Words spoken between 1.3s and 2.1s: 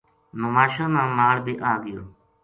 بے آگیو